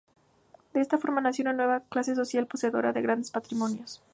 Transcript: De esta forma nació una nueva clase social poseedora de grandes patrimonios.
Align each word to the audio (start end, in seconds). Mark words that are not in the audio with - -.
De 0.73 0.81
esta 0.81 0.97
forma 0.97 1.21
nació 1.21 1.43
una 1.43 1.53
nueva 1.53 1.81
clase 1.81 2.15
social 2.15 2.47
poseedora 2.47 2.91
de 2.91 3.03
grandes 3.03 3.29
patrimonios. 3.29 4.01